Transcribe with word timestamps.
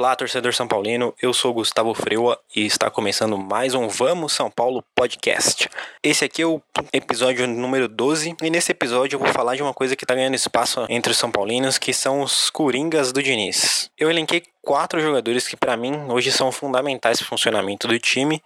Olá, 0.00 0.16
torcedor 0.16 0.54
São 0.54 0.66
Paulino. 0.66 1.14
Eu 1.20 1.34
sou 1.34 1.52
Gustavo 1.52 1.92
Freua 1.92 2.40
e 2.56 2.64
está 2.64 2.90
começando 2.90 3.36
mais 3.36 3.74
um 3.74 3.86
Vamos 3.86 4.32
São 4.32 4.50
Paulo 4.50 4.82
podcast. 4.94 5.68
Esse 6.02 6.24
aqui 6.24 6.40
é 6.40 6.46
o 6.46 6.62
episódio 6.90 7.46
número 7.46 7.86
12 7.86 8.34
e 8.42 8.48
nesse 8.48 8.72
episódio 8.72 9.16
eu 9.16 9.20
vou 9.20 9.28
falar 9.28 9.56
de 9.56 9.62
uma 9.62 9.74
coisa 9.74 9.94
que 9.94 10.04
está 10.04 10.14
ganhando 10.14 10.34
espaço 10.34 10.86
entre 10.88 11.12
os 11.12 11.18
São 11.18 11.30
Paulinos, 11.30 11.76
que 11.76 11.92
são 11.92 12.22
os 12.22 12.48
Coringas 12.48 13.12
do 13.12 13.22
Diniz. 13.22 13.90
Eu 13.98 14.08
elenquei 14.08 14.42
quatro 14.62 14.98
jogadores 15.02 15.46
que 15.46 15.54
para 15.54 15.76
mim 15.76 15.92
hoje 16.08 16.32
são 16.32 16.50
fundamentais 16.50 17.18
para 17.18 17.26
o 17.26 17.28
funcionamento 17.28 17.86
do 17.86 17.98
time. 17.98 18.42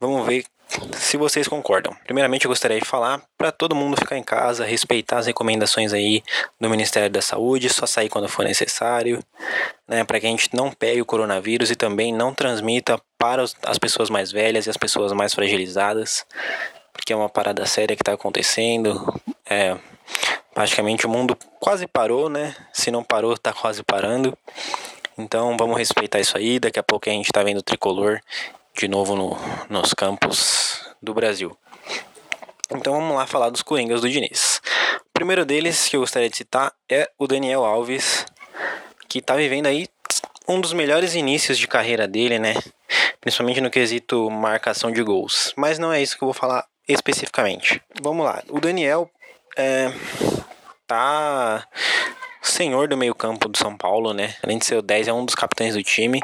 Vamos 0.00 0.26
ver 0.26 0.46
se 0.92 1.16
vocês 1.16 1.46
concordam. 1.48 1.94
Primeiramente, 2.04 2.44
eu 2.44 2.48
gostaria 2.48 2.78
de 2.78 2.84
falar 2.84 3.22
para 3.36 3.52
todo 3.52 3.74
mundo 3.74 3.96
ficar 3.96 4.16
em 4.16 4.22
casa, 4.22 4.64
respeitar 4.64 5.18
as 5.18 5.26
recomendações 5.26 5.92
aí 5.92 6.22
do 6.60 6.68
Ministério 6.68 7.10
da 7.10 7.22
Saúde, 7.22 7.68
só 7.68 7.86
sair 7.86 8.08
quando 8.08 8.28
for 8.28 8.44
necessário, 8.44 9.22
né, 9.88 10.04
para 10.04 10.20
que 10.20 10.26
a 10.26 10.30
gente 10.30 10.50
não 10.52 10.70
pegue 10.70 11.00
o 11.00 11.06
coronavírus 11.06 11.70
e 11.70 11.76
também 11.76 12.12
não 12.12 12.34
transmita 12.34 13.00
para 13.18 13.42
as 13.42 13.78
pessoas 13.78 14.10
mais 14.10 14.32
velhas 14.32 14.66
e 14.66 14.70
as 14.70 14.76
pessoas 14.76 15.12
mais 15.12 15.34
fragilizadas, 15.34 16.26
porque 16.92 17.12
é 17.12 17.16
uma 17.16 17.28
parada 17.28 17.64
séria 17.66 17.96
que 17.96 18.02
está 18.02 18.12
acontecendo. 18.12 19.20
É, 19.48 19.76
praticamente 20.54 21.06
o 21.06 21.08
mundo 21.08 21.36
quase 21.60 21.86
parou, 21.86 22.28
né? 22.28 22.54
Se 22.72 22.90
não 22.90 23.02
parou, 23.02 23.34
está 23.34 23.52
quase 23.52 23.82
parando. 23.82 24.36
Então 25.16 25.56
vamos 25.56 25.76
respeitar 25.76 26.20
isso 26.20 26.36
aí. 26.36 26.58
Daqui 26.58 26.78
a 26.78 26.82
pouco 26.82 27.08
a 27.08 27.12
gente 27.12 27.26
está 27.26 27.42
vendo 27.42 27.58
o 27.58 27.62
tricolor 27.62 28.20
de 28.76 28.88
novo 28.88 29.14
no, 29.14 29.36
nos 29.68 29.94
campos 29.94 30.84
do 31.00 31.14
Brasil. 31.14 31.56
Então 32.70 32.94
vamos 32.94 33.14
lá 33.14 33.26
falar 33.26 33.50
dos 33.50 33.62
Coringas 33.62 34.00
do 34.00 34.08
Diniz. 34.08 34.60
O 35.06 35.12
primeiro 35.12 35.44
deles 35.44 35.88
que 35.88 35.96
eu 35.96 36.00
gostaria 36.00 36.28
de 36.28 36.36
citar 36.36 36.72
é 36.90 37.08
o 37.18 37.26
Daniel 37.26 37.64
Alves, 37.64 38.26
que 39.08 39.18
está 39.18 39.36
vivendo 39.36 39.66
aí 39.66 39.86
um 40.48 40.60
dos 40.60 40.72
melhores 40.72 41.14
inícios 41.14 41.56
de 41.56 41.68
carreira 41.68 42.08
dele, 42.08 42.38
né? 42.38 42.54
Principalmente 43.20 43.60
no 43.60 43.70
quesito 43.70 44.28
marcação 44.30 44.90
de 44.90 45.02
gols. 45.02 45.52
Mas 45.56 45.78
não 45.78 45.92
é 45.92 46.02
isso 46.02 46.18
que 46.18 46.24
eu 46.24 46.26
vou 46.26 46.34
falar 46.34 46.66
especificamente. 46.88 47.80
Vamos 48.02 48.24
lá. 48.24 48.42
O 48.48 48.60
Daniel 48.60 49.08
é, 49.56 49.92
tá 50.86 51.66
senhor 52.46 52.88
do 52.88 52.96
meio-campo 52.96 53.48
do 53.48 53.56
São 53.56 53.76
Paulo, 53.76 54.12
né? 54.12 54.34
Além 54.42 54.58
de 54.58 54.66
ser 54.66 54.76
o 54.76 54.82
10, 54.82 55.08
é 55.08 55.12
um 55.12 55.24
dos 55.24 55.34
capitães 55.34 55.74
do 55.74 55.82
time 55.82 56.20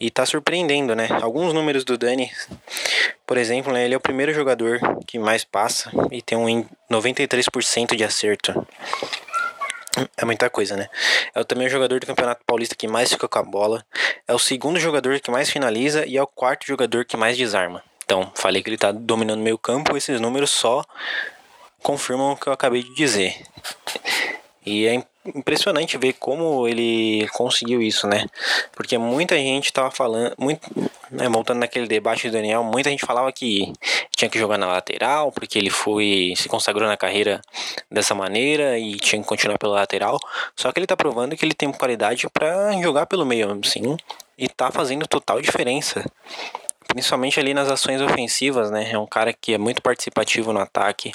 e 0.00 0.10
tá 0.10 0.24
surpreendendo, 0.24 0.94
né? 0.94 1.08
Alguns 1.22 1.52
números 1.52 1.84
do 1.84 1.98
Dani, 1.98 2.30
por 3.26 3.36
exemplo, 3.36 3.72
né, 3.72 3.84
ele 3.84 3.94
é 3.94 3.96
o 3.96 4.00
primeiro 4.00 4.32
jogador 4.32 4.80
que 5.06 5.18
mais 5.18 5.44
passa 5.44 5.90
e 6.10 6.22
tem 6.22 6.38
um 6.38 6.64
93% 6.90 7.94
de 7.94 8.04
acerto. 8.04 8.66
É 10.16 10.24
muita 10.24 10.48
coisa, 10.48 10.76
né? 10.76 10.88
É 11.34 11.42
também 11.44 11.66
o 11.66 11.70
jogador 11.70 11.98
do 11.98 12.06
Campeonato 12.06 12.44
Paulista 12.46 12.74
que 12.74 12.86
mais 12.86 13.10
fica 13.12 13.26
com 13.26 13.38
a 13.38 13.42
bola. 13.42 13.84
É 14.26 14.34
o 14.34 14.38
segundo 14.38 14.78
jogador 14.78 15.18
que 15.20 15.30
mais 15.30 15.50
finaliza 15.50 16.06
e 16.06 16.16
é 16.16 16.22
o 16.22 16.26
quarto 16.26 16.66
jogador 16.66 17.04
que 17.04 17.16
mais 17.16 17.36
desarma. 17.36 17.82
Então, 18.04 18.32
falei 18.34 18.62
que 18.62 18.70
ele 18.70 18.78
tá 18.78 18.90
dominando 18.92 19.42
meio 19.42 19.58
campo, 19.58 19.96
esses 19.96 20.20
números 20.20 20.50
só 20.50 20.84
confirmam 21.82 22.32
o 22.32 22.36
que 22.36 22.48
eu 22.48 22.52
acabei 22.52 22.82
de 22.82 22.94
dizer. 22.94 23.36
E 24.64 24.86
é 24.86 25.02
impressionante 25.34 25.98
ver 25.98 26.14
como 26.14 26.66
ele 26.66 27.28
conseguiu 27.28 27.80
isso, 27.82 28.06
né? 28.06 28.26
Porque 28.72 28.96
muita 28.98 29.36
gente 29.36 29.72
tava 29.72 29.90
falando, 29.90 30.34
muito, 30.38 30.60
né, 31.10 31.28
voltando 31.28 31.58
naquele 31.58 31.86
debate 31.86 32.28
do 32.28 32.32
Daniel, 32.32 32.62
muita 32.64 32.90
gente 32.90 33.04
falava 33.04 33.32
que 33.32 33.72
tinha 34.10 34.28
que 34.28 34.38
jogar 34.38 34.58
na 34.58 34.66
lateral, 34.66 35.32
porque 35.32 35.58
ele 35.58 35.70
foi 35.70 36.34
se 36.36 36.48
consagrou 36.48 36.88
na 36.88 36.96
carreira 36.96 37.40
dessa 37.90 38.14
maneira 38.14 38.78
e 38.78 38.96
tinha 38.96 39.20
que 39.20 39.28
continuar 39.28 39.58
pela 39.58 39.74
lateral. 39.74 40.18
Só 40.56 40.72
que 40.72 40.78
ele 40.78 40.86
tá 40.86 40.96
provando 40.96 41.36
que 41.36 41.44
ele 41.44 41.54
tem 41.54 41.70
qualidade 41.72 42.28
para 42.28 42.72
jogar 42.80 43.06
pelo 43.06 43.24
meio, 43.24 43.60
sim, 43.64 43.96
e 44.36 44.48
tá 44.48 44.70
fazendo 44.70 45.06
total 45.06 45.40
diferença 45.40 46.04
principalmente 46.88 47.38
ali 47.38 47.52
nas 47.52 47.70
ações 47.70 48.00
ofensivas, 48.00 48.70
né? 48.70 48.90
É 48.90 48.98
um 48.98 49.06
cara 49.06 49.32
que 49.32 49.52
é 49.52 49.58
muito 49.58 49.82
participativo 49.82 50.54
no 50.54 50.60
ataque. 50.60 51.12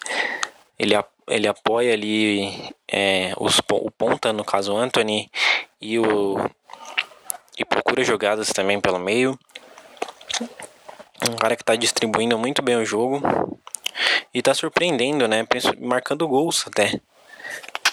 Ele 0.77 0.95
ele 1.27 1.47
apoia 1.47 1.93
ali 1.93 2.73
é, 2.87 3.33
os, 3.37 3.59
o 3.71 3.91
ponta, 3.91 4.33
no 4.33 4.43
caso 4.43 4.75
Anthony, 4.75 5.29
e, 5.81 5.99
o, 5.99 6.37
e 7.57 7.65
procura 7.65 8.03
jogadas 8.03 8.49
também 8.49 8.79
pelo 8.79 8.99
meio. 8.99 9.37
Um 11.29 11.35
cara 11.35 11.55
que 11.55 11.61
está 11.61 11.75
distribuindo 11.75 12.37
muito 12.37 12.61
bem 12.61 12.75
o 12.75 12.85
jogo 12.85 13.21
e 14.33 14.39
está 14.39 14.53
surpreendendo, 14.53 15.27
né? 15.27 15.45
Marcando 15.79 16.27
gols 16.27 16.65
até. 16.67 16.99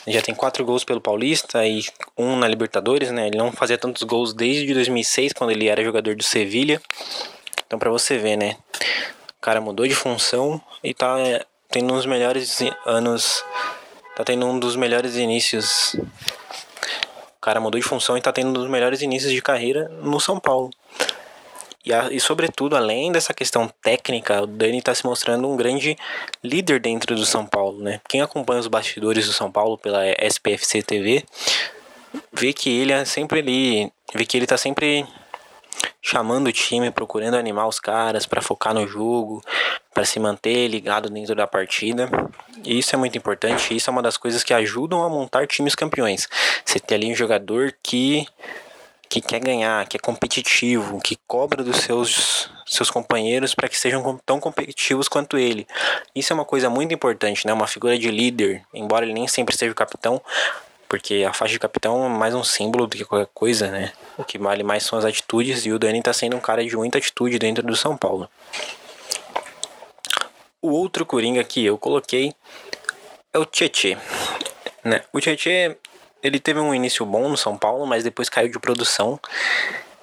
Já 0.07 0.23
tem 0.23 0.35
quatro 0.35 0.65
gols 0.65 0.83
pelo 0.83 1.01
Paulista 1.01 1.65
e 1.67 1.85
um 2.17 2.35
na 2.35 2.49
Libertadores, 2.49 3.11
né? 3.11 3.27
Ele 3.27 3.37
não 3.37 3.53
fazia 3.53 3.77
tantos 3.77 4.03
gols 4.03 4.33
desde 4.33 4.73
2006, 4.73 5.33
quando 5.35 5.51
ele 5.51 5.69
era 5.69 5.85
jogador 5.85 6.17
do 6.17 6.25
Sevilha. 6.25 6.81
Então, 7.67 7.79
para 7.79 7.91
você 7.91 8.17
ver, 8.17 8.37
né? 8.37 8.57
O 9.37 9.41
cara 9.41 9.61
mudou 9.61 9.87
de 9.87 9.95
função 9.95 10.61
e 10.83 10.95
tá 10.95 11.17
tendo 11.71 11.93
uns 11.95 12.07
melhores 12.07 12.59
anos. 12.85 13.45
Tá 14.17 14.25
tendo 14.25 14.47
um 14.47 14.59
dos 14.59 14.77
melhores 14.77 15.17
inícios. 15.17 15.95
O 15.95 17.41
cara 17.41 17.61
mudou 17.61 17.81
de 17.81 17.87
função 17.87 18.19
e 18.19 18.21
tá 18.21 18.33
tendo 18.33 18.51
um 18.51 18.53
dos 18.53 18.69
melhores 18.69 19.01
inícios 19.01 19.33
de 19.33 19.41
carreira 19.41 19.89
no 20.03 20.21
São 20.21 20.39
Paulo. 20.39 20.71
E, 21.85 21.95
a, 21.95 22.13
e 22.13 22.21
sobretudo, 22.21 22.77
além 22.77 23.11
dessa 23.11 23.33
questão 23.33 23.67
técnica, 23.83 24.43
o 24.43 24.47
Dani 24.47 24.79
está 24.79 24.95
se 24.95 25.07
mostrando 25.07 25.49
um 25.49 25.57
grande 25.57 25.97
líder 26.45 26.79
dentro 26.79 27.17
do 27.17 27.25
São 27.25 27.47
Paulo, 27.47 27.83
né? 27.83 28.01
Quem 28.07 28.21
acompanha 28.21 28.61
os 28.61 28.67
bastidores 28.67 29.27
do 29.27 29.33
São 29.33 29.51
Paulo 29.51 29.79
pela 29.79 30.03
SPFC 30.07 30.83
TV 30.83 31.25
vê 32.33 32.53
que 32.53 32.69
ele 32.69 32.93
é 32.93 33.05
sempre 33.07 33.41
ali, 33.41 33.91
vê 34.15 34.27
que 34.27 34.37
ele 34.37 34.47
tá 34.47 34.59
sempre 34.59 35.07
chamando 36.03 36.47
o 36.47 36.53
time, 36.53 36.91
procurando 36.91 37.37
animar 37.37 37.67
os 37.67 37.79
caras 37.79 38.27
para 38.27 38.41
focar 38.41 38.73
no 38.73 38.87
jogo, 38.87 39.43
para 39.93 40.05
se 40.05 40.19
manter 40.19 40.69
ligado 40.69 41.11
dentro 41.11 41.35
da 41.35 41.47
partida. 41.47 42.09
E 42.65 42.79
isso 42.79 42.95
é 42.95 42.99
muito 42.99 43.19
importante, 43.19 43.77
isso 43.77 43.91
é 43.91 43.93
uma 43.93 44.03
das 44.03 44.17
coisas 44.17 44.43
que 44.43 44.55
ajudam 44.55 45.05
a 45.05 45.09
montar 45.09 45.47
times 45.47 45.75
campeões. 45.75 46.29
Você 46.65 46.81
ter 46.81 46.95
ali 46.95 47.11
um 47.11 47.15
jogador 47.15 47.75
que 47.83 48.27
que 49.09 49.21
quer 49.21 49.41
ganhar, 49.41 49.89
que 49.89 49.97
é 49.97 50.01
competitivo, 50.01 51.01
que 51.01 51.19
cobra 51.27 51.65
dos 51.65 51.79
seus 51.79 52.49
seus 52.65 52.89
companheiros 52.89 53.57
para 53.57 53.69
que 53.69 53.77
sejam 53.77 54.21
tão 54.25 54.39
competitivos 54.39 55.09
quanto 55.09 55.37
ele. 55.37 55.67
Isso 56.15 56.33
é 56.33 56.35
uma 56.35 56.45
coisa 56.45 56.71
muito 56.71 56.95
importante, 56.95 57.45
né? 57.45 57.53
Uma 57.53 57.67
figura 57.67 57.99
de 57.99 58.09
líder, 58.09 58.63
embora 58.73 59.05
ele 59.05 59.13
nem 59.13 59.27
sempre 59.27 59.57
seja 59.57 59.73
o 59.73 59.75
capitão, 59.75 60.23
porque 60.91 61.25
a 61.25 61.33
faixa 61.33 61.53
de 61.53 61.61
capitão 61.61 62.05
é 62.05 62.09
mais 62.09 62.35
um 62.35 62.43
símbolo 62.43 62.89
do 62.89 62.97
que 62.97 63.05
qualquer 63.05 63.31
coisa, 63.33 63.71
né? 63.71 63.93
O 64.19 64.25
que 64.25 64.37
vale 64.37 64.65
mais 64.65 64.83
são 64.83 64.99
as 64.99 65.05
atitudes 65.05 65.65
e 65.65 65.71
o 65.71 65.79
Dani 65.79 66.03
tá 66.03 66.13
sendo 66.13 66.37
um 66.37 66.41
cara 66.41 66.67
de 66.67 66.77
muita 66.77 66.99
atitude 66.99 67.39
dentro 67.39 67.63
do 67.63 67.77
São 67.77 67.97
Paulo. 67.97 68.29
O 70.61 70.71
outro 70.73 71.07
Coringa 71.07 71.45
que 71.45 71.65
eu 71.65 71.79
coloquei 71.79 72.35
é 73.33 73.39
o 73.39 73.47
Tietê. 73.47 73.97
Né? 74.83 75.01
O 75.13 75.21
Tietê, 75.21 75.77
ele 76.25 76.41
teve 76.41 76.59
um 76.59 76.75
início 76.75 77.07
bom 77.07 77.29
no 77.29 77.37
São 77.37 77.57
Paulo, 77.57 77.87
mas 77.87 78.03
depois 78.03 78.29
caiu 78.29 78.51
de 78.51 78.59
produção. 78.59 79.21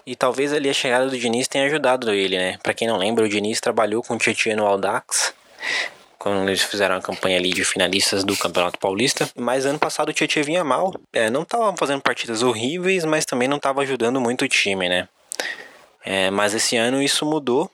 E 0.06 0.16
talvez 0.16 0.54
ali 0.54 0.70
a 0.70 0.74
chegada 0.74 1.08
do 1.10 1.20
Diniz 1.20 1.50
tenha 1.50 1.66
ajudado 1.66 2.10
ele, 2.14 2.38
né? 2.38 2.58
Pra 2.64 2.74
quem 2.74 2.88
não 2.88 2.96
lembra, 2.96 3.26
o 3.26 3.30
Diniz 3.30 3.60
trabalhou 3.60 4.02
com 4.02 4.14
o 4.14 4.18
Tietê 4.18 4.56
no 4.56 4.66
Aldax 4.66 5.34
quando 6.28 6.48
eles 6.48 6.62
fizeram 6.62 6.96
a 6.96 7.02
campanha 7.02 7.38
ali 7.38 7.50
de 7.50 7.64
finalistas 7.64 8.24
do 8.24 8.36
Campeonato 8.36 8.80
Paulista. 8.80 9.30
Mas 9.36 9.66
ano 9.66 9.80
passado 9.80 10.10
o 10.10 10.14
Tietchan 10.14 10.44
vinha 10.44 10.64
mal. 10.64 10.94
É, 11.14 11.30
não 11.30 11.44
estava 11.44 11.76
fazendo 11.78 12.02
partidas 12.02 12.44
horríveis, 12.44 13.06
mas 13.06 13.26
também 13.26 13.48
não 13.48 13.58
estava 13.58 13.82
ajudando 13.82 14.20
muito 14.20 14.46
o 14.46 14.48
time, 14.48 14.88
né? 14.90 15.08
É, 16.06 16.30
mas 16.32 16.54
esse 16.54 16.78
ano 16.78 17.02
isso 17.02 17.26
mudou. 17.26 17.70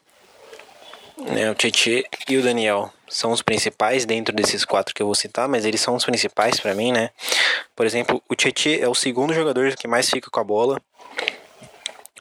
Né? 1.18 1.52
O 1.52 1.56
Tietchan 1.56 2.04
e 2.28 2.38
o 2.38 2.42
Daniel 2.42 2.92
são 3.08 3.32
os 3.32 3.42
principais 3.42 4.06
dentro 4.06 4.36
desses 4.36 4.66
quatro 4.66 4.94
que 4.94 5.02
eu 5.02 5.06
vou 5.06 5.16
citar, 5.16 5.48
mas 5.48 5.66
eles 5.66 5.80
são 5.80 5.96
os 5.96 6.04
principais 6.04 6.60
para 6.60 6.74
mim, 6.74 6.92
né? 6.92 7.12
Por 7.76 7.86
exemplo, 7.86 8.22
o 8.28 8.36
Tietchan 8.36 8.84
é 8.84 8.88
o 8.88 8.96
segundo 8.96 9.34
jogador 9.34 9.76
que 9.76 9.88
mais 9.88 10.10
fica 10.10 10.30
com 10.32 10.40
a 10.40 10.44
bola. 10.44 10.82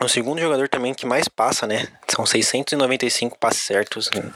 O 0.03 0.09
segundo 0.09 0.41
jogador 0.41 0.69
também 0.69 0.93
que 0.93 1.07
mais 1.07 1.29
passa, 1.29 1.67
né? 1.67 1.89
São 2.09 2.27
695 2.27 3.39
passes 3.39 3.63
certos. 3.63 4.11
Né? 4.11 4.31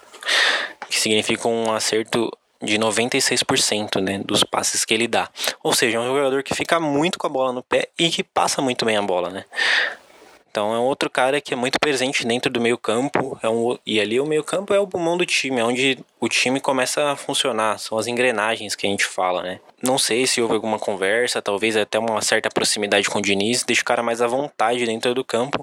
Que 0.89 0.99
significa 0.99 1.49
um 1.49 1.73
acerto 1.73 2.31
de 2.63 2.79
96% 2.79 4.01
né, 4.01 4.21
dos 4.25 4.43
passes 4.43 4.85
que 4.85 4.95
ele 4.95 5.07
dá. 5.07 5.29
Ou 5.63 5.73
seja, 5.73 5.99
é 5.99 6.01
um 6.01 6.07
jogador 6.07 6.43
que 6.43 6.55
fica 6.55 6.81
muito 6.81 7.19
com 7.19 7.27
a 7.27 7.31
bola 7.31 7.53
no 7.53 7.63
pé 7.63 7.89
e 7.99 8.09
que 8.09 8.23
passa 8.23 8.63
muito 8.63 8.85
bem 8.85 8.97
a 8.97 9.03
bola, 9.03 9.31
né? 9.31 9.45
Então 10.57 10.75
é 10.75 10.79
um 10.79 10.85
outro 10.85 11.11
cara 11.11 11.39
que 11.39 11.53
é 11.53 11.57
muito 11.57 11.79
presente 11.79 12.27
dentro 12.27 12.51
do 12.51 12.59
meio 12.59 12.79
campo. 12.79 13.39
É 13.43 13.49
um, 13.49 13.77
e 13.85 14.01
ali 14.01 14.19
o 14.19 14.25
meio 14.25 14.43
campo 14.43 14.73
é 14.73 14.81
o 14.81 14.87
pulmão 14.87 15.15
do 15.15 15.27
time, 15.27 15.61
é 15.61 15.65
onde 15.65 15.99
o 16.19 16.31
time 16.31 16.61
começa 16.61 17.11
a 17.11 17.15
funcionar. 17.15 17.79
São 17.79 17.99
as 17.99 18.07
engrenagens 18.07 18.75
que 18.75 18.87
a 18.87 18.91
gente 18.91 19.05
fala, 19.05 19.43
né? 19.43 19.61
Não 19.83 19.99
sei 19.99 20.27
se 20.27 20.41
houve 20.41 20.55
alguma 20.55 20.79
conversa, 20.79 21.43
talvez 21.43 21.77
até 21.77 21.99
uma 21.99 22.23
certa 22.23 22.49
proximidade 22.49 23.11
com 23.11 23.19
o 23.19 23.23
Diniz, 23.23 23.65
deixa 23.65 23.83
o 23.83 23.85
cara 23.85 24.03
mais 24.03 24.23
à 24.23 24.27
vontade 24.27 24.87
dentro 24.87 25.13
do 25.13 25.23
campo. 25.23 25.61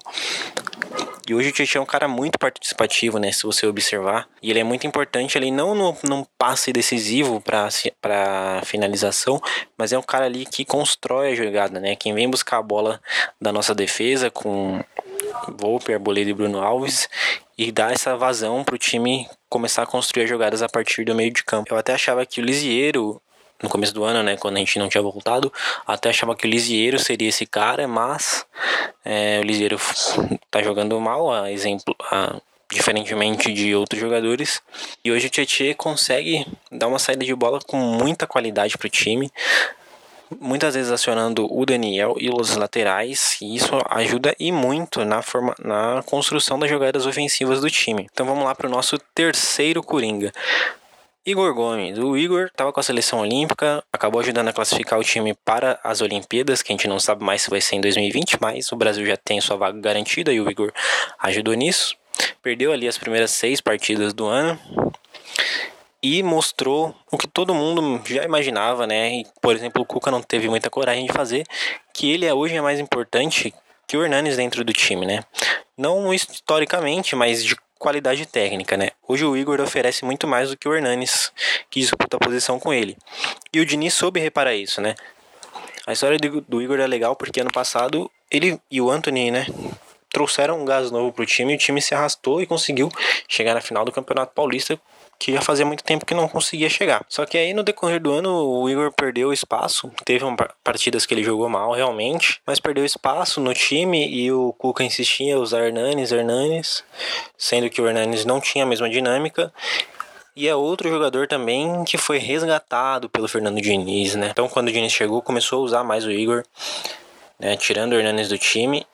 E 1.27 1.33
hoje 1.33 1.49
o 1.49 1.51
Tietchan 1.51 1.79
é 1.79 1.81
um 1.81 1.85
cara 1.85 2.07
muito 2.07 2.37
participativo, 2.37 3.17
né? 3.17 3.31
Se 3.31 3.43
você 3.43 3.65
observar. 3.65 4.27
E 4.41 4.49
ele 4.49 4.59
é 4.59 4.63
muito 4.63 4.85
importante 4.85 5.37
ali, 5.37 5.51
não 5.51 5.73
no, 5.73 5.97
num 6.03 6.25
passe 6.37 6.73
decisivo 6.73 7.41
para 7.41 7.69
finalização, 8.65 9.41
mas 9.77 9.93
é 9.93 9.97
um 9.97 10.03
cara 10.03 10.25
ali 10.25 10.45
que 10.45 10.65
constrói 10.65 11.31
a 11.31 11.35
jogada, 11.35 11.79
né? 11.79 11.95
Quem 11.95 12.13
vem 12.13 12.29
buscar 12.29 12.57
a 12.57 12.63
bola 12.63 13.01
da 13.39 13.51
nossa 13.51 13.73
defesa 13.73 14.29
com 14.29 14.83
Volpe, 15.57 15.93
Arboleda 15.93 16.29
e 16.29 16.33
Bruno 16.33 16.61
Alves 16.61 17.07
e 17.57 17.71
dar 17.71 17.91
essa 17.91 18.15
vazão 18.17 18.63
para 18.63 18.75
o 18.75 18.77
time 18.77 19.27
começar 19.49 19.83
a 19.83 19.87
construir 19.87 20.23
as 20.23 20.29
jogadas 20.29 20.61
a 20.61 20.69
partir 20.69 21.05
do 21.05 21.15
meio 21.15 21.31
de 21.31 21.43
campo. 21.43 21.73
Eu 21.73 21.77
até 21.77 21.93
achava 21.93 22.25
que 22.25 22.41
o 22.41 22.43
Lisieiro 22.43 23.21
no 23.63 23.69
começo 23.69 23.93
do 23.93 24.03
ano, 24.03 24.21
né, 24.21 24.35
quando 24.37 24.57
a 24.57 24.59
gente 24.59 24.77
não 24.77 24.89
tinha 24.89 25.01
voltado, 25.01 25.51
até 25.87 26.09
achava 26.09 26.35
que 26.35 26.45
o 26.45 26.49
Lisieiro 26.49 26.99
seria 26.99 27.29
esse 27.29 27.45
cara, 27.45 27.87
mas 27.87 28.45
é, 29.05 29.39
o 29.39 29.43
Lisieiro 29.43 29.79
tá 30.51 30.61
jogando 30.61 30.99
mal, 30.99 31.31
a 31.31 31.49
exemplo, 31.51 31.95
a, 32.11 32.35
diferentemente 32.69 33.51
de 33.53 33.73
outros 33.73 33.99
jogadores. 33.99 34.61
E 35.03 35.11
hoje 35.11 35.27
o 35.27 35.29
Tietchan 35.29 35.73
consegue 35.75 36.45
dar 36.71 36.87
uma 36.87 36.99
saída 36.99 37.25
de 37.25 37.33
bola 37.33 37.59
com 37.65 37.77
muita 37.77 38.27
qualidade 38.27 38.77
para 38.77 38.87
o 38.87 38.89
time 38.89 39.31
muitas 40.39 40.75
vezes 40.75 40.91
acionando 40.91 41.47
o 41.51 41.65
Daniel 41.65 42.15
e 42.19 42.29
os 42.29 42.55
laterais, 42.55 43.37
e 43.41 43.55
isso 43.55 43.71
ajuda 43.89 44.35
e 44.39 44.51
muito 44.51 45.05
na, 45.05 45.21
forma, 45.21 45.53
na 45.59 46.01
construção 46.05 46.57
das 46.57 46.69
jogadas 46.69 47.05
ofensivas 47.05 47.61
do 47.61 47.69
time. 47.69 48.07
Então 48.11 48.25
vamos 48.25 48.43
lá 48.43 48.55
para 48.55 48.67
o 48.67 48.71
nosso 48.71 48.97
terceiro 49.13 49.83
Coringa. 49.83 50.31
Igor 51.25 51.53
Gomes. 51.53 51.97
O 51.97 52.17
Igor 52.17 52.47
estava 52.47 52.73
com 52.73 52.81
a 52.81 52.83
seleção 52.83 53.19
olímpica, 53.19 53.81
acabou 53.93 54.19
ajudando 54.19 54.49
a 54.49 54.53
classificar 54.53 54.99
o 54.99 55.03
time 55.03 55.33
para 55.33 55.79
as 55.81 56.01
Olimpíadas, 56.01 56.61
que 56.61 56.73
a 56.73 56.75
gente 56.75 56.85
não 56.85 56.99
sabe 56.99 57.23
mais 57.23 57.41
se 57.41 57.49
vai 57.49 57.61
ser 57.61 57.77
em 57.77 57.81
2020, 57.81 58.37
mas 58.41 58.69
o 58.73 58.75
Brasil 58.75 59.05
já 59.05 59.15
tem 59.15 59.39
sua 59.39 59.55
vaga 59.55 59.79
garantida 59.79 60.33
e 60.33 60.41
o 60.41 60.51
Igor 60.51 60.73
ajudou 61.19 61.53
nisso. 61.53 61.95
Perdeu 62.41 62.73
ali 62.73 62.89
as 62.89 62.97
primeiras 62.97 63.31
seis 63.31 63.61
partidas 63.61 64.13
do 64.13 64.25
ano 64.25 64.59
e 66.01 66.21
mostrou 66.21 66.93
o 67.09 67.17
que 67.17 67.25
todo 67.25 67.55
mundo 67.55 68.01
já 68.05 68.25
imaginava, 68.25 68.85
né? 68.85 69.21
E, 69.21 69.25
por 69.41 69.55
exemplo, 69.55 69.81
o 69.81 69.85
Cuca 69.85 70.11
não 70.11 70.21
teve 70.21 70.49
muita 70.49 70.69
coragem 70.69 71.05
de 71.05 71.13
fazer, 71.13 71.45
que 71.93 72.11
ele 72.11 72.25
é 72.25 72.33
hoje 72.33 72.57
é 72.57 72.61
mais 72.61 72.81
importante 72.81 73.53
que 73.87 73.95
o 73.95 74.03
Hernanes 74.03 74.35
dentro 74.35 74.65
do 74.65 74.73
time, 74.73 75.05
né? 75.05 75.23
Não 75.77 76.13
historicamente, 76.13 77.15
mas 77.15 77.41
de 77.43 77.55
qualidade 77.83 78.25
técnica, 78.25 78.77
né? 78.77 78.91
Hoje 79.05 79.25
o 79.25 79.35
Igor 79.35 79.59
oferece 79.59 80.05
muito 80.05 80.25
mais 80.25 80.49
do 80.49 80.55
que 80.55 80.69
o 80.69 80.73
Hernanes, 80.73 81.33
que 81.69 81.81
disputa 81.81 82.15
a 82.15 82.19
posição 82.19 82.57
com 82.57 82.73
ele. 82.73 82.97
E 83.51 83.59
o 83.59 83.65
Diniz 83.65 83.93
soube 83.93 84.21
reparar 84.21 84.55
isso, 84.55 84.79
né? 84.79 84.95
A 85.85 85.91
história 85.91 86.17
do 86.17 86.61
Igor 86.61 86.79
é 86.79 86.87
legal 86.87 87.13
porque 87.13 87.41
ano 87.41 87.51
passado 87.51 88.09
ele 88.31 88.57
e 88.71 88.79
o 88.79 88.89
Anthony, 88.89 89.31
né, 89.31 89.45
trouxeram 90.13 90.61
um 90.61 90.63
gás 90.63 90.91
novo 90.91 91.11
pro 91.11 91.25
time 91.25 91.51
e 91.51 91.55
o 91.57 91.59
time 91.59 91.81
se 91.81 91.93
arrastou 91.93 92.41
e 92.41 92.45
conseguiu 92.45 92.87
chegar 93.27 93.53
na 93.53 93.59
final 93.59 93.83
do 93.83 93.91
Campeonato 93.91 94.33
Paulista 94.33 94.79
que 95.23 95.31
já 95.31 95.41
fazia 95.41 95.65
muito 95.65 95.85
tempo 95.85 96.05
que 96.05 96.13
não 96.13 96.27
conseguia 96.27 96.69
chegar. 96.69 97.05
Só 97.07 97.25
que 97.25 97.37
aí 97.37 97.53
no 97.53 97.63
decorrer 97.63 98.01
do 98.01 98.11
ano 98.11 98.29
o 98.29 98.69
Igor 98.69 98.91
perdeu 98.91 99.31
espaço, 99.31 99.89
teve 100.03 100.25
partidas 100.61 101.05
que 101.05 101.13
ele 101.13 101.23
jogou 101.23 101.47
mal 101.47 101.71
realmente, 101.71 102.41
mas 102.45 102.59
perdeu 102.59 102.83
espaço 102.83 103.39
no 103.39 103.53
time 103.53 104.05
e 104.05 104.29
o 104.33 104.51
Cuca 104.51 104.83
insistia 104.83 105.31
em 105.31 105.35
usar 105.35 105.65
Hernanes, 105.65 106.11
Hernanes, 106.11 106.83
sendo 107.37 107.69
que 107.69 107.81
o 107.81 107.87
Hernanes 107.87 108.25
não 108.25 108.41
tinha 108.41 108.65
a 108.65 108.67
mesma 108.67 108.89
dinâmica 108.89 109.53
e 110.35 110.45
é 110.45 110.53
outro 110.53 110.89
jogador 110.89 111.25
também 111.25 111.85
que 111.85 111.97
foi 111.97 112.17
resgatado 112.17 113.07
pelo 113.07 113.29
Fernando 113.29 113.61
Diniz, 113.61 114.15
né? 114.15 114.27
Então, 114.29 114.49
quando 114.49 114.67
o 114.67 114.71
Diniz 114.73 114.91
chegou, 114.91 115.21
começou 115.21 115.61
a 115.61 115.65
usar 115.65 115.83
mais 115.85 116.05
o 116.05 116.11
Igor, 116.11 116.43
né? 117.39 117.55
tirando 117.55 117.93
o 117.93 117.95
Hernanes 117.95 118.27
do 118.27 118.37
time. 118.37 118.85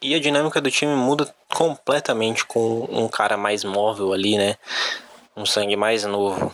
E 0.00 0.14
a 0.14 0.20
dinâmica 0.20 0.60
do 0.60 0.70
time 0.70 0.94
muda 0.94 1.34
completamente 1.52 2.44
com 2.44 2.86
um 2.88 3.08
cara 3.08 3.36
mais 3.36 3.64
móvel 3.64 4.12
ali, 4.12 4.38
né? 4.38 4.54
Um 5.38 5.46
sangue 5.46 5.76
mais 5.76 6.04
novo. 6.04 6.52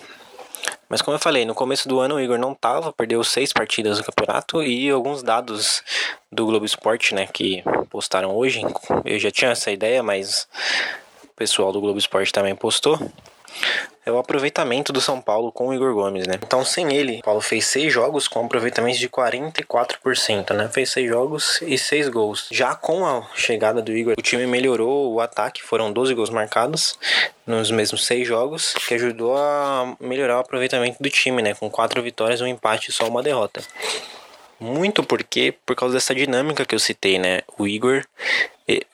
Mas 0.88 1.00
como 1.00 1.16
eu 1.16 1.20
falei, 1.20 1.44
no 1.44 1.54
começo 1.54 1.88
do 1.88 1.98
ano 1.98 2.16
o 2.16 2.20
Igor 2.20 2.38
não 2.38 2.54
tava, 2.54 2.92
perdeu 2.92 3.25
seis 3.25 3.52
partidas 3.52 3.98
no 3.98 4.04
campeonato 4.04 4.62
e 4.62 4.90
alguns 4.90 5.22
dados 5.22 5.82
do 6.31 6.44
Globo 6.46 6.66
Esporte, 6.66 7.14
né, 7.14 7.26
que 7.26 7.64
postaram 7.90 8.36
hoje. 8.36 8.60
Eu 9.04 9.19
já 9.19 9.31
tinha 9.31 9.50
essa 9.50 9.70
ideia, 9.70 10.02
mas 10.02 10.46
o 11.25 11.34
pessoal 11.34 11.72
do 11.72 11.81
Globo 11.81 11.98
Esporte 11.98 12.32
também 12.32 12.54
postou 12.54 12.98
é 14.06 14.12
o 14.12 14.18
aproveitamento 14.18 14.92
do 14.92 15.00
São 15.00 15.20
Paulo 15.20 15.50
com 15.50 15.68
o 15.68 15.74
Igor 15.74 15.94
Gomes, 15.94 16.26
né? 16.26 16.34
Então, 16.42 16.64
sem 16.64 16.94
ele, 16.94 17.18
o 17.20 17.22
Paulo 17.22 17.40
fez 17.40 17.66
seis 17.66 17.92
jogos 17.92 18.28
com 18.28 18.44
aproveitamento 18.44 18.98
de 18.98 19.08
44%, 19.08 20.52
né? 20.52 20.68
Fez 20.68 20.90
seis 20.90 21.08
jogos 21.08 21.62
e 21.62 21.78
seis 21.78 22.08
gols. 22.08 22.48
Já 22.50 22.74
com 22.74 23.06
a 23.06 23.26
chegada 23.34 23.80
do 23.80 23.92
Igor, 23.92 24.14
o 24.18 24.22
time 24.22 24.46
melhorou 24.46 25.12
o 25.14 25.20
ataque, 25.20 25.62
foram 25.62 25.92
12 25.92 26.14
gols 26.14 26.30
marcados 26.30 26.98
nos 27.46 27.70
mesmos 27.70 28.04
seis 28.04 28.26
jogos, 28.26 28.74
que 28.74 28.94
ajudou 28.94 29.36
a 29.36 29.96
melhorar 29.98 30.36
o 30.36 30.40
aproveitamento 30.40 31.02
do 31.02 31.08
time, 31.08 31.40
né? 31.40 31.54
Com 31.54 31.70
quatro 31.70 32.02
vitórias, 32.02 32.40
um 32.40 32.46
empate 32.46 32.90
e 32.90 32.92
só 32.92 33.06
uma 33.08 33.22
derrota. 33.22 33.62
Muito 34.60 35.02
porque, 35.02 35.54
por 35.66 35.74
causa 35.76 35.94
dessa 35.94 36.14
dinâmica 36.14 36.64
que 36.64 36.74
eu 36.74 36.78
citei, 36.78 37.18
né? 37.18 37.40
O 37.58 37.66
Igor, 37.66 38.04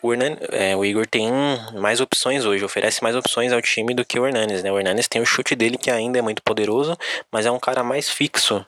o, 0.03 0.13
Hernan, 0.13 0.37
é, 0.51 0.75
o 0.75 0.85
Igor 0.85 1.07
tem 1.07 1.31
mais 1.75 2.01
opções 2.01 2.45
hoje, 2.45 2.65
oferece 2.65 3.03
mais 3.03 3.15
opções 3.15 3.53
ao 3.53 3.63
time 3.63 3.95
do 3.95 4.05
que 4.05 4.19
o 4.19 4.27
Hernanes, 4.27 4.63
né? 4.63 4.73
O 4.73 4.79
Hernanes 4.79 5.07
tem 5.07 5.23
o 5.23 5.27
chute 5.27 5.55
dele 5.55 5.79
que 5.79 5.91
ainda 5.91 6.19
é 6.19 6.23
muito 6.23 6.43
poderoso, 6.43 6.97
mas 7.31 7.47
é 7.47 7.51
um 7.51 7.59
cara 7.59 7.85
mais 7.85 8.09
fixo, 8.09 8.65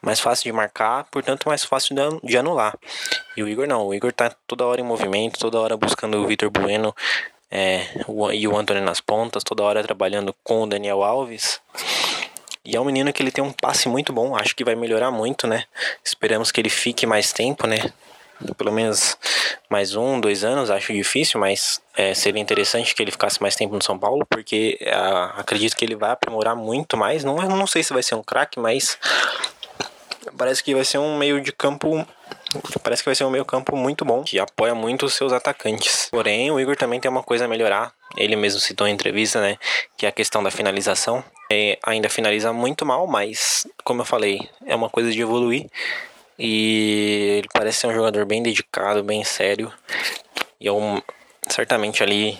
mais 0.00 0.20
fácil 0.20 0.44
de 0.44 0.52
marcar, 0.52 1.04
portanto 1.10 1.48
mais 1.48 1.64
fácil 1.64 1.94
de 2.22 2.36
anular. 2.36 2.74
E 3.36 3.42
o 3.42 3.48
Igor 3.48 3.66
não, 3.66 3.86
o 3.86 3.94
Igor 3.94 4.12
tá 4.12 4.34
toda 4.46 4.64
hora 4.64 4.80
em 4.80 4.84
movimento, 4.84 5.38
toda 5.38 5.60
hora 5.60 5.76
buscando 5.76 6.18
o 6.18 6.26
Vitor 6.26 6.50
Bueno 6.50 6.94
é, 7.50 7.86
e 8.34 8.46
o 8.46 8.56
Antônio 8.56 8.82
nas 8.82 9.00
pontas, 9.00 9.42
toda 9.42 9.62
hora 9.62 9.82
trabalhando 9.82 10.34
com 10.42 10.62
o 10.62 10.66
Daniel 10.66 11.02
Alves. 11.02 11.60
E 12.68 12.76
é 12.76 12.80
um 12.80 12.84
menino 12.84 13.10
que 13.14 13.22
ele 13.22 13.30
tem 13.30 13.42
um 13.42 13.50
passe 13.50 13.88
muito 13.88 14.12
bom, 14.12 14.36
acho 14.36 14.54
que 14.54 14.62
vai 14.62 14.74
melhorar 14.74 15.10
muito, 15.10 15.46
né? 15.46 15.64
Esperamos 16.04 16.52
que 16.52 16.60
ele 16.60 16.68
fique 16.68 17.06
mais 17.06 17.32
tempo, 17.32 17.66
né? 17.66 17.78
Pelo 18.58 18.70
menos 18.70 19.16
mais 19.70 19.96
um, 19.96 20.20
dois 20.20 20.44
anos, 20.44 20.70
acho 20.70 20.92
difícil, 20.92 21.40
mas 21.40 21.80
é, 21.96 22.12
seria 22.12 22.42
interessante 22.42 22.94
que 22.94 23.02
ele 23.02 23.10
ficasse 23.10 23.40
mais 23.40 23.56
tempo 23.56 23.74
no 23.74 23.82
São 23.82 23.98
Paulo, 23.98 24.26
porque 24.28 24.76
é, 24.82 24.92
acredito 25.38 25.74
que 25.74 25.82
ele 25.82 25.96
vai 25.96 26.10
aprimorar 26.10 26.54
muito 26.54 26.94
mais. 26.94 27.24
Não, 27.24 27.36
não 27.36 27.66
sei 27.66 27.82
se 27.82 27.94
vai 27.94 28.02
ser 28.02 28.16
um 28.16 28.22
craque, 28.22 28.60
mas 28.60 28.98
parece 30.36 30.62
que 30.62 30.74
vai 30.74 30.84
ser 30.84 30.98
um 30.98 31.16
meio 31.16 31.40
de 31.40 31.52
campo 31.52 32.06
Parece 32.82 33.02
que 33.02 33.08
vai 33.08 33.14
ser 33.14 33.24
um 33.24 33.30
meio 33.30 33.44
campo 33.44 33.76
muito 33.76 34.04
bom, 34.04 34.22
que 34.22 34.38
apoia 34.38 34.74
muito 34.74 35.06
os 35.06 35.14
seus 35.14 35.32
atacantes. 35.32 36.08
Porém, 36.10 36.50
o 36.50 36.58
Igor 36.58 36.76
também 36.76 36.98
tem 36.98 37.10
uma 37.10 37.22
coisa 37.22 37.44
a 37.44 37.48
melhorar. 37.48 37.92
Ele 38.16 38.36
mesmo 38.36 38.58
citou 38.58 38.86
em 38.86 38.92
entrevista, 38.92 39.40
né? 39.40 39.58
Que 39.98 40.06
é 40.06 40.08
a 40.08 40.12
questão 40.12 40.42
da 40.42 40.50
finalização. 40.50 41.22
É, 41.50 41.78
ainda 41.82 42.08
finaliza 42.10 42.52
muito 42.52 42.84
mal, 42.84 43.06
mas, 43.06 43.66
como 43.82 44.02
eu 44.02 44.04
falei, 44.04 44.48
é 44.66 44.76
uma 44.76 44.90
coisa 44.90 45.10
de 45.10 45.20
evoluir. 45.20 45.66
E 46.38 47.38
ele 47.38 47.48
parece 47.52 47.80
ser 47.80 47.86
um 47.88 47.94
jogador 47.94 48.24
bem 48.24 48.42
dedicado, 48.42 49.02
bem 49.02 49.24
sério. 49.24 49.72
E 50.60 50.66
certamente 51.48 52.02
ali 52.02 52.38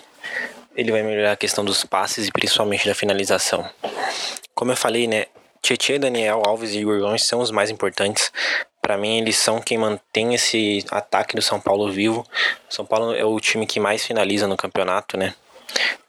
ele 0.77 0.93
vai 0.93 1.03
melhorar 1.03 1.33
a 1.33 1.37
questão 1.37 1.65
dos 1.65 1.85
passes 1.85 2.29
e 2.29 2.33
principalmente 2.33 2.87
da 2.87 2.95
finalização. 2.95 3.69
Como 4.55 4.71
eu 4.71 4.77
falei, 4.77 5.09
né? 5.09 5.27
Tietchan, 5.61 5.99
Daniel 5.99 6.43
Alves 6.47 6.73
e 6.73 6.79
Igor 6.79 7.01
Gomes 7.01 7.25
são 7.25 7.41
os 7.41 7.51
mais 7.51 7.69
importantes. 7.69 8.31
Para 8.81 8.97
mim, 8.97 9.19
eles 9.19 9.37
são 9.37 9.61
quem 9.61 9.77
mantém 9.77 10.35
esse 10.35 10.85
ataque 10.91 11.35
do 11.35 11.43
São 11.43 11.61
Paulo 11.61 11.91
vivo. 11.91 12.25
São 12.69 12.87
Paulo 12.87 13.13
é 13.13 13.25
o 13.25 13.41
time 13.41 13.67
que 13.67 13.81
mais 13.81 14.05
finaliza 14.05 14.47
no 14.47 14.57
campeonato, 14.57 15.17
né? 15.17 15.35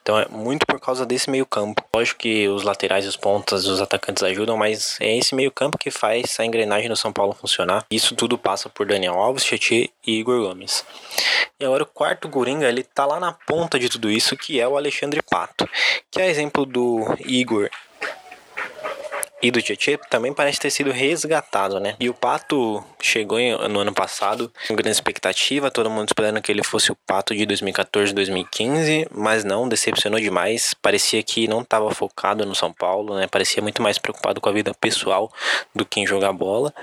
Então 0.01 0.18
é 0.18 0.28
muito 0.28 0.66
por 0.66 0.80
causa 0.80 1.06
desse 1.06 1.30
meio 1.30 1.46
campo. 1.46 1.84
Lógico 1.94 2.22
que 2.22 2.48
os 2.48 2.63
laterais, 2.63 3.06
os 3.06 3.16
pontas, 3.16 3.68
os 3.68 3.80
atacantes 3.80 4.24
ajudam, 4.24 4.58
mas 4.58 4.98
é 5.00 5.16
esse 5.16 5.36
meio 5.36 5.51
campo 5.51 5.78
que 5.78 5.92
faz 5.92 6.39
a 6.39 6.46
engrenagem 6.46 6.89
do 6.89 6.96
São 6.96 7.13
Paulo 7.13 7.34
funcionar. 7.34 7.86
Isso 7.92 8.16
tudo 8.16 8.38
passa 8.38 8.70
por 8.70 8.88
Daniel 8.88 9.13
Alves, 9.13 9.44
Tietchan 9.44 9.88
e 10.08 10.20
Igor 10.20 10.42
Gomes. 10.42 10.84
E 11.60 11.66
agora 11.66 11.84
o 11.84 11.86
quarto 11.86 12.28
Coringa, 12.28 12.68
ele 12.68 12.84
tá 12.84 13.06
lá 13.06 13.20
na 13.20 13.34
ponta 13.34 13.78
de 13.78 13.88
tudo 13.88 14.10
isso, 14.10 14.36
que 14.36 14.60
é 14.60 14.68
o 14.68 14.78
Alexandre 14.78 15.22
Pato. 15.22 15.70
Que 16.10 16.22
é 16.22 16.30
exemplo 16.30 16.66
do 16.66 17.06
Igor 17.20 17.70
e 19.41 19.51
do 19.51 19.62
Tietchan 19.62 19.98
também 20.10 20.34
parece 20.34 20.60
ter 20.60 20.69
sido 20.69 20.91
resgatado, 20.91 21.79
né? 21.79 21.96
E 22.00 22.10
o 22.10 22.13
Pato 22.13 22.84
chegou 23.01 23.39
no 23.69 23.79
ano 23.79 23.93
passado 23.93 24.51
com 24.67 24.75
grande 24.75 24.96
expectativa, 24.96 25.72
todo 25.72 25.89
mundo 25.89 26.10
esperando 26.10 26.41
que 26.41 26.51
ele 26.51 26.63
fosse 26.63 26.91
o 26.91 26.96
Pato 27.08 27.36
de 27.36 27.46
2014, 27.46 28.13
2015, 28.13 29.08
mas 29.12 29.43
não, 29.43 29.67
decepcionou 29.67 30.19
demais. 30.19 30.74
Parecia 30.81 31.22
que 31.24 31.48
não 31.48 31.62
estava 31.62 31.89
focado 31.91 32.46
no 32.46 32.55
São 32.55 32.74
Paulo, 32.74 33.15
né? 33.15 33.27
Parecia 33.27 33.62
muito 33.62 33.81
mais 33.81 33.98
preocupado 33.98 34.41
com 34.41 34.50
a 34.50 34.53
vida 34.53 34.74
pessoal 34.74 35.31
do 35.74 35.86
que 35.86 36.00
em 36.00 36.08
jogar 36.08 36.34
bola 36.34 36.74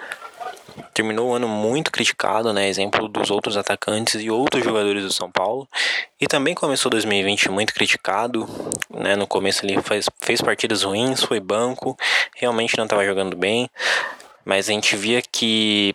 terminou 0.92 1.30
o 1.30 1.34
ano 1.34 1.48
muito 1.48 1.90
criticado, 1.90 2.52
né? 2.52 2.68
Exemplo 2.68 3.08
dos 3.08 3.30
outros 3.30 3.56
atacantes 3.56 4.20
e 4.22 4.30
outros 4.30 4.64
jogadores 4.64 5.04
do 5.04 5.12
São 5.12 5.30
Paulo. 5.30 5.68
E 6.20 6.26
também 6.26 6.54
começou 6.54 6.90
2020 6.90 7.50
muito 7.50 7.74
criticado, 7.74 8.48
né? 8.90 9.16
No 9.16 9.26
começo 9.26 9.64
ele 9.64 9.80
fez, 9.82 10.08
fez 10.20 10.40
partidas 10.40 10.82
ruins, 10.82 11.22
foi 11.22 11.40
banco, 11.40 11.96
realmente 12.34 12.76
não 12.76 12.84
estava 12.84 13.04
jogando 13.04 13.36
bem. 13.36 13.68
Mas 14.44 14.68
a 14.68 14.72
gente 14.72 14.96
via 14.96 15.20
que 15.20 15.92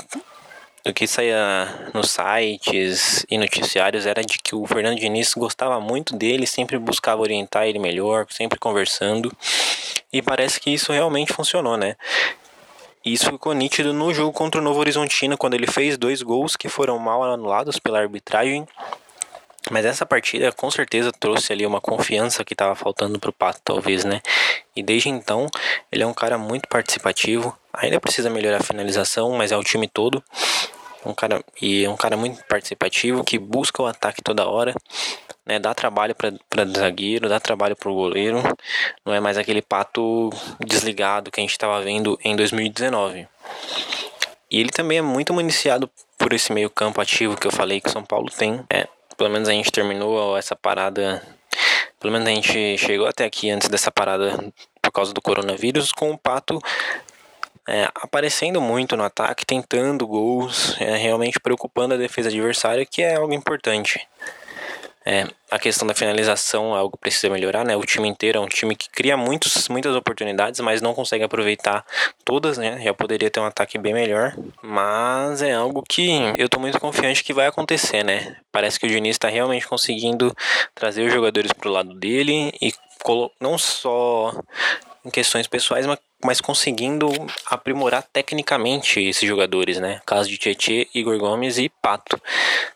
o 0.85 0.93
que 0.93 1.05
saía 1.05 1.91
nos 1.93 2.09
sites 2.11 3.25
e 3.29 3.37
noticiários 3.37 4.05
era 4.05 4.23
de 4.23 4.39
que 4.39 4.55
o 4.55 4.65
Fernando 4.65 4.97
Diniz 4.97 5.33
gostava 5.33 5.79
muito 5.79 6.15
dele, 6.15 6.47
sempre 6.47 6.77
buscava 6.79 7.21
orientar 7.21 7.67
ele 7.67 7.77
melhor, 7.77 8.25
sempre 8.29 8.57
conversando. 8.57 9.31
E 10.11 10.21
parece 10.21 10.59
que 10.59 10.71
isso 10.71 10.91
realmente 10.91 11.31
funcionou, 11.31 11.77
né? 11.77 11.95
Isso 13.03 13.31
ficou 13.31 13.53
nítido 13.53 13.93
no 13.93 14.13
jogo 14.13 14.31
contra 14.31 14.61
o 14.61 14.63
Novo 14.63 14.79
Horizontino, 14.79 15.37
quando 15.37 15.55
ele 15.55 15.65
fez 15.65 15.97
dois 15.97 16.21
gols 16.21 16.55
que 16.55 16.69
foram 16.69 16.99
mal 16.99 17.23
anulados 17.23 17.79
pela 17.79 17.99
arbitragem. 17.99 18.67
Mas 19.71 19.85
essa 19.85 20.05
partida 20.05 20.51
com 20.51 20.69
certeza 20.69 21.11
trouxe 21.11 21.51
ali 21.51 21.65
uma 21.65 21.81
confiança 21.81 22.43
que 22.43 22.53
estava 22.53 22.75
faltando 22.75 23.19
pro 23.19 23.33
Pato, 23.33 23.59
talvez, 23.63 24.03
né? 24.03 24.21
E 24.75 24.83
desde 24.83 25.09
então, 25.09 25.47
ele 25.91 26.03
é 26.03 26.07
um 26.07 26.13
cara 26.13 26.37
muito 26.37 26.67
participativo. 26.67 27.57
Ainda 27.73 27.99
precisa 27.99 28.29
melhorar 28.29 28.57
a 28.57 28.63
finalização, 28.63 29.31
mas 29.31 29.51
é 29.51 29.57
o 29.57 29.63
time 29.63 29.87
todo. 29.87 30.23
Um 31.03 31.13
cara 31.13 31.43
e 31.59 31.85
é 31.85 31.89
um 31.89 31.97
cara 31.97 32.15
muito 32.15 32.43
participativo 32.45 33.23
que 33.23 33.39
busca 33.39 33.81
o 33.81 33.87
ataque 33.87 34.21
toda 34.21 34.47
hora, 34.47 34.75
né? 35.51 35.59
Dá 35.59 35.73
trabalho 35.73 36.15
para 36.15 36.65
zagueiro, 36.65 37.27
dá 37.27 37.39
trabalho 37.39 37.75
para 37.75 37.89
o 37.89 37.93
goleiro. 37.93 38.41
Não 39.05 39.13
é 39.13 39.19
mais 39.19 39.37
aquele 39.37 39.61
pato 39.61 40.29
desligado 40.65 41.29
que 41.29 41.41
a 41.41 41.43
gente 41.43 41.51
estava 41.51 41.81
vendo 41.81 42.17
em 42.23 42.35
2019. 42.37 43.27
E 44.49 44.59
ele 44.59 44.69
também 44.69 44.99
é 44.99 45.01
muito 45.01 45.33
municiado 45.33 45.89
por 46.17 46.31
esse 46.31 46.53
meio 46.53 46.69
campo 46.69 47.01
ativo 47.01 47.35
que 47.35 47.45
eu 47.45 47.51
falei 47.51 47.81
que 47.81 47.89
o 47.89 47.91
São 47.91 48.03
Paulo 48.03 48.29
tem. 48.29 48.63
É, 48.69 48.87
pelo 49.17 49.29
menos 49.29 49.49
a 49.49 49.51
gente 49.51 49.71
terminou 49.71 50.37
essa 50.37 50.55
parada. 50.55 51.21
Pelo 51.99 52.13
menos 52.13 52.27
a 52.27 52.31
gente 52.31 52.77
chegou 52.77 53.07
até 53.07 53.25
aqui 53.25 53.49
antes 53.49 53.67
dessa 53.67 53.91
parada 53.91 54.39
por 54.81 54.91
causa 54.91 55.13
do 55.13 55.21
coronavírus 55.21 55.91
com 55.91 56.11
o 56.11 56.17
Pato 56.17 56.59
é, 57.67 57.89
aparecendo 57.95 58.59
muito 58.59 58.97
no 58.97 59.03
ataque, 59.03 59.45
tentando 59.45 60.07
gols, 60.07 60.75
é, 60.79 60.95
realmente 60.95 61.39
preocupando 61.39 61.93
a 61.93 61.97
defesa 61.97 62.29
adversária, 62.29 62.85
que 62.85 63.03
é 63.03 63.15
algo 63.15 63.33
importante. 63.33 64.07
É, 65.03 65.27
a 65.49 65.57
questão 65.57 65.87
da 65.87 65.95
finalização 65.95 66.75
é 66.75 66.79
algo 66.79 66.95
que 66.95 67.01
precisa 67.01 67.29
melhorar, 67.29 67.65
né? 67.65 67.75
O 67.75 67.83
time 67.83 68.07
inteiro 68.07 68.37
é 68.37 68.41
um 68.41 68.47
time 68.47 68.75
que 68.75 68.87
cria 68.89 69.17
muitos, 69.17 69.67
muitas 69.67 69.95
oportunidades, 69.95 70.59
mas 70.59 70.81
não 70.81 70.93
consegue 70.93 71.23
aproveitar 71.23 71.83
todas, 72.23 72.57
né? 72.57 72.79
Já 72.83 72.93
poderia 72.93 73.29
ter 73.29 73.39
um 73.39 73.45
ataque 73.45 73.79
bem 73.79 73.93
melhor, 73.93 74.35
mas 74.61 75.41
é 75.41 75.53
algo 75.53 75.81
que 75.81 76.11
eu 76.37 76.47
tô 76.47 76.59
muito 76.59 76.79
confiante 76.79 77.23
que 77.23 77.33
vai 77.33 77.47
acontecer, 77.47 78.03
né? 78.03 78.37
Parece 78.51 78.79
que 78.79 78.85
o 78.85 78.89
Diniz 78.89 79.15
está 79.15 79.27
realmente 79.27 79.67
conseguindo 79.67 80.35
trazer 80.75 81.07
os 81.07 81.13
jogadores 81.13 81.51
pro 81.51 81.71
lado 81.71 81.93
dele 81.95 82.53
e 82.61 82.71
não 83.39 83.57
só 83.57 84.31
em 85.03 85.09
questões 85.09 85.47
pessoais, 85.47 85.87
mas 85.87 85.97
mas 86.23 86.41
conseguindo 86.41 87.07
aprimorar 87.45 88.03
tecnicamente 88.11 88.99
esses 88.99 89.27
jogadores, 89.27 89.79
né? 89.79 90.01
Caso 90.05 90.29
de 90.29 90.37
Tietê, 90.37 90.87
Igor 90.93 91.17
Gomes 91.17 91.57
e 91.57 91.69
Pato, 91.69 92.21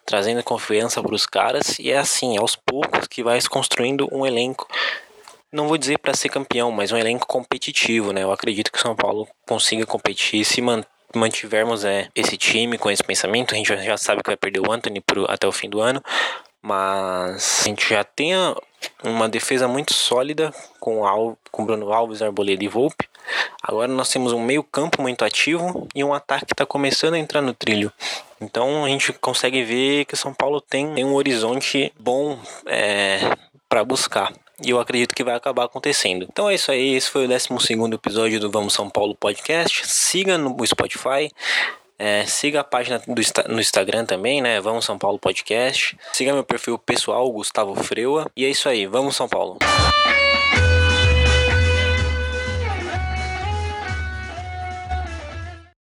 trazendo 0.06 0.44
confiança 0.44 1.02
para 1.02 1.16
os 1.16 1.25
caras 1.25 1.80
e 1.80 1.92
é 1.92 1.98
assim, 1.98 2.38
aos 2.38 2.56
poucos 2.56 3.08
que 3.08 3.24
vai 3.24 3.40
se 3.40 3.50
construindo 3.50 4.08
um 4.12 4.25
elenco. 4.25 4.68
Não 5.52 5.68
vou 5.68 5.78
dizer 5.78 5.98
para 6.00 6.14
ser 6.14 6.30
campeão, 6.30 6.72
mas 6.72 6.92
um 6.92 6.98
elenco 6.98 7.25
competitivo, 7.28 8.12
né? 8.12 8.24
Eu 8.24 8.32
acredito 8.32 8.72
que 8.72 8.78
o 8.78 8.82
São 8.82 8.96
Paulo 8.96 9.28
consiga 9.48 9.86
competir 9.86 10.44
se 10.44 10.62
mantivermos 11.14 11.86
é, 11.86 12.10
esse 12.14 12.38
time 12.38 12.78
com 12.78 12.92
esse 12.92 13.04
pensamento. 13.04 13.54
A 13.54 13.58
gente 13.58 13.68
já 13.68 13.98
sabe 13.98 14.22
que 14.22 14.30
vai 14.30 14.38
perder 14.38 14.60
o 14.60 14.72
Anthony 14.72 15.00
pro, 15.00 15.25
até 15.32 15.48
o 15.48 15.52
fim 15.52 15.70
do 15.70 15.82
ano, 15.82 16.04
mas 16.62 17.62
a 17.62 17.70
gente 17.70 17.88
já 17.88 18.04
tem 18.04 18.34
uma 19.04 19.30
defesa 19.30 19.68
muito 19.68 19.94
sólida 19.94 20.54
com, 20.80 21.06
Al, 21.06 21.38
com 21.52 21.66
Bruno 21.66 21.94
Alves, 21.94 22.22
Arboleda 22.22 22.64
e 22.64 22.68
Volpe. 22.68 23.08
Agora 23.62 23.88
nós 23.88 24.10
temos 24.10 24.32
um 24.32 24.41
meio 24.41 24.63
campo 24.63 25.01
muito 25.01 25.25
ativo 25.25 25.88
e 25.96 26.03
um 26.03 26.13
ataque 26.13 26.46
que 26.46 26.53
está 26.53 26.65
começando 26.65 27.15
a 27.15 27.20
entrar 27.20 27.41
no 27.41 27.53
trilho. 27.53 27.91
Então 28.39 28.86
a 28.86 28.89
gente 28.89 29.13
consegue 29.13 29.63
ver 29.63 30.05
que 30.05 30.13
o 30.13 30.17
São 30.17 30.34
Paulo 30.34 30.62
tem, 30.62 30.94
tem 30.94 31.05
um 31.05 31.13
horizonte 31.13 31.91
bom 32.00 32.38
é, 32.65 33.20
para 33.67 33.84
buscar. 33.84 34.32
E 34.63 34.70
eu 34.70 34.79
acredito 34.79 35.13
que 35.13 35.24
vai 35.24 35.36
acabar 35.36 35.65
acontecendo. 35.65 36.25
Então 36.32 36.50
é 36.50 36.55
isso 36.55 36.72
aí. 36.72 36.96
Esse 36.96 37.10
foi 37.10 37.25
o 37.25 37.27
12 37.27 37.50
episódio 37.94 38.39
do 38.39 38.50
Vamos 38.50 38.74
São 38.74 38.89
Paulo 38.89 39.15
Podcast. 39.15 39.86
Siga 39.86 40.38
no 40.38 40.55
Spotify. 40.65 41.29
É, 41.98 42.25
siga 42.25 42.60
a 42.60 42.63
página 42.63 43.00
do, 43.00 43.53
no 43.53 43.60
Instagram 43.60 44.05
também, 44.05 44.41
né? 44.41 44.60
Vamos 44.60 44.86
São 44.86 44.98
Paulo 44.98 45.17
Podcast. 45.17 45.98
Siga 46.13 46.34
meu 46.34 46.44
perfil 46.44 46.77
pessoal, 46.77 47.29
Gustavo 47.32 47.75
Freua. 47.75 48.29
E 48.36 48.46
é 48.46 48.50
isso 48.50 48.67
aí, 48.67 48.86
vamos 48.86 49.15
São 49.15 49.27
Paulo. 49.27 49.58